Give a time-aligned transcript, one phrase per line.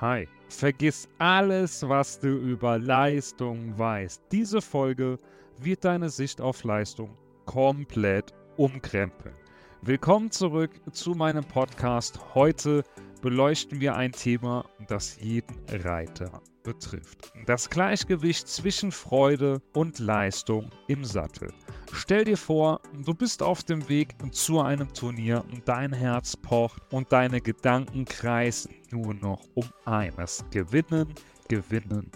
[0.00, 0.28] Hi.
[0.50, 4.22] Vergiss alles, was du über Leistung weißt.
[4.30, 5.16] Diese Folge
[5.58, 9.34] wird deine Sicht auf Leistung komplett umkrempeln.
[9.80, 12.20] Willkommen zurück zu meinem Podcast.
[12.34, 12.84] Heute
[13.22, 17.32] beleuchten wir ein Thema, das jeden Reiter betrifft.
[17.46, 21.52] Das Gleichgewicht zwischen Freude und Leistung im Sattel.
[21.92, 26.82] Stell dir vor, du bist auf dem Weg zu einem Turnier und dein Herz pocht
[26.92, 30.44] und deine Gedanken kreisen nur noch um eines.
[30.50, 31.14] Gewinnen,
[31.48, 32.10] gewinnen,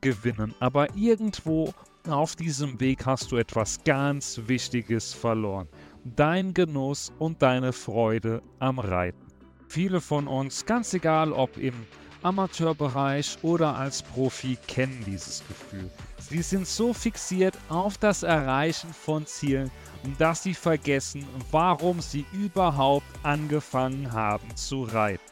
[0.00, 0.54] gewinnen.
[0.60, 1.74] Aber irgendwo
[2.08, 5.68] auf diesem Weg hast du etwas ganz Wichtiges verloren.
[6.04, 9.26] Dein Genuss und deine Freude am Reiten.
[9.66, 11.74] Viele von uns, ganz egal ob im
[12.22, 15.90] Amateurbereich oder als Profi, kennen dieses Gefühl.
[16.18, 19.70] Sie sind so fixiert auf das Erreichen von Zielen,
[20.18, 25.22] dass sie vergessen, warum sie überhaupt angefangen haben zu reiten.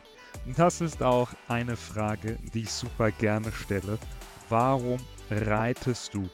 [0.57, 3.99] Das ist auch eine Frage, die ich super gerne stelle.
[4.49, 4.99] Warum
[5.31, 6.29] reitest du?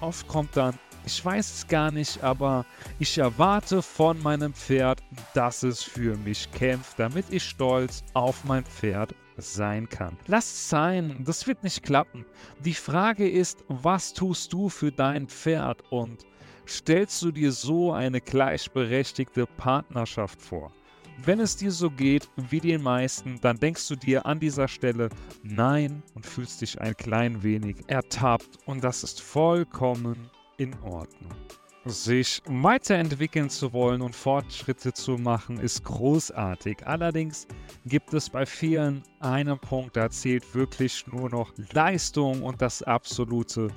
[0.00, 2.64] Oft kommt dann, ich weiß es gar nicht, aber
[2.98, 5.02] ich erwarte von meinem Pferd,
[5.34, 10.16] dass es für mich kämpft, damit ich stolz auf mein Pferd sein kann.
[10.26, 12.24] Lass es sein, das wird nicht klappen.
[12.64, 16.26] Die Frage ist, was tust du für dein Pferd und
[16.66, 20.72] stellst du dir so eine gleichberechtigte Partnerschaft vor?
[21.24, 25.08] Wenn es dir so geht wie den meisten, dann denkst du dir an dieser Stelle
[25.42, 31.32] nein und fühlst dich ein klein wenig ertappt und das ist vollkommen in Ordnung.
[31.88, 36.84] Sich weiterentwickeln zu wollen und Fortschritte zu machen, ist großartig.
[36.84, 37.46] Allerdings
[37.84, 43.68] gibt es bei vielen einen Punkt, da zählt wirklich nur noch Leistung und das absolute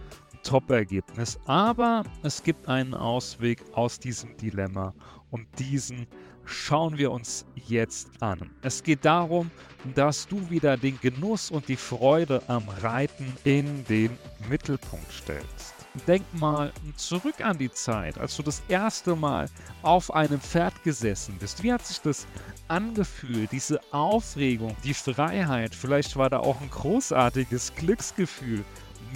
[0.42, 1.40] Top-Ergebnis.
[1.46, 4.96] Aber es gibt einen Ausweg aus diesem Dilemma
[5.30, 6.08] und diesen
[6.46, 8.50] schauen wir uns jetzt an.
[8.64, 9.52] Es geht darum,
[9.94, 14.18] dass du wieder den Genuss und die Freude am Reiten in den
[14.50, 15.79] Mittelpunkt stellst.
[16.08, 19.50] Denk mal zurück an die Zeit, als du das erste Mal
[19.82, 21.64] auf einem Pferd gesessen bist.
[21.64, 22.28] Wie hat sich das
[22.68, 23.52] angefühlt?
[23.52, 28.64] Diese Aufregung, die Freiheit, vielleicht war da auch ein großartiges Glücksgefühl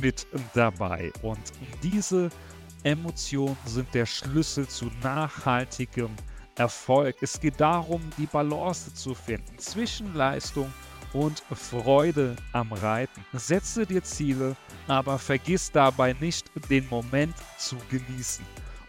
[0.01, 0.25] mit
[0.55, 1.11] dabei.
[1.21, 1.39] Und
[1.83, 2.29] diese
[2.83, 6.09] Emotionen sind der Schlüssel zu nachhaltigem
[6.55, 7.15] Erfolg.
[7.21, 10.71] Es geht darum, die Balance zu finden zwischen Leistung
[11.13, 13.23] und Freude am Reiten.
[13.33, 14.55] Setze dir Ziele,
[14.87, 18.45] aber vergiss dabei nicht, den Moment zu genießen.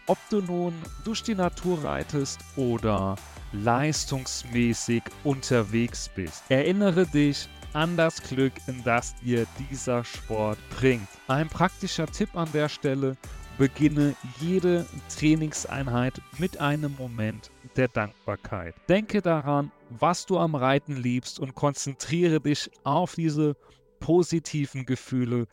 [0.07, 3.15] Ob du nun durch die Natur reitest oder
[3.51, 6.43] leistungsmäßig unterwegs bist.
[6.49, 8.53] Erinnere dich an das Glück,
[8.83, 11.07] das dir dieser Sport bringt.
[11.27, 13.17] Ein praktischer Tipp an der Stelle,
[13.57, 14.85] beginne jede
[15.17, 18.75] Trainingseinheit mit einem Moment der Dankbarkeit.
[18.89, 23.55] Denke daran, was du am Reiten liebst und konzentriere dich auf diese
[23.99, 25.47] positiven Gefühle,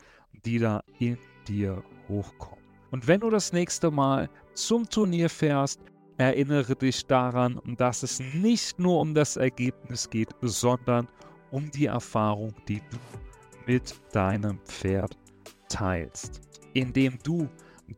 [0.45, 1.17] die da in
[1.47, 2.63] dir hochkommen.
[2.91, 5.79] Und wenn du das nächste Mal zum Turnier fährst,
[6.17, 11.07] erinnere dich daran, dass es nicht nur um das Ergebnis geht, sondern
[11.51, 12.97] um die Erfahrung, die du
[13.65, 15.17] mit deinem Pferd
[15.69, 16.41] teilst,
[16.73, 17.49] indem du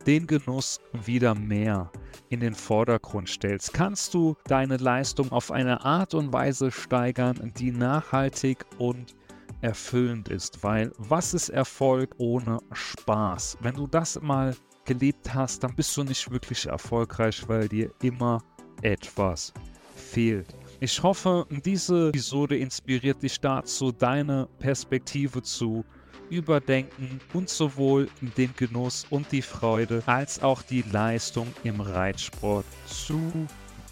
[0.06, 1.90] den Genuss wieder mehr
[2.28, 7.70] in den Vordergrund stellst, kannst du deine Leistung auf eine Art und Weise steigern, die
[7.70, 9.14] nachhaltig und
[9.60, 13.58] erfüllend ist, weil was ist Erfolg ohne Spaß?
[13.60, 14.54] Wenn du das mal
[14.84, 18.42] gelebt hast, dann bist du nicht wirklich erfolgreich, weil dir immer
[18.82, 19.52] etwas
[19.94, 20.54] fehlt.
[20.80, 25.84] Ich hoffe, diese Episode inspiriert dich dazu, deine Perspektive zu
[26.30, 33.20] überdenken und sowohl den Genuss und die Freude als auch die Leistung im Reitsport zu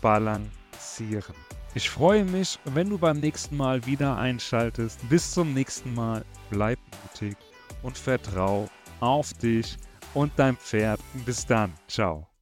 [0.01, 1.35] balancieren.
[1.75, 5.01] Ich freue mich, wenn du beim nächsten Mal wieder einschaltest.
[5.09, 6.25] Bis zum nächsten Mal.
[6.51, 7.37] Bleib mutig
[7.83, 8.69] und vertrau
[9.01, 9.77] auf dich
[10.15, 11.01] und dein Pferd.
[11.27, 11.73] Bis dann.
[11.89, 12.34] Ciao.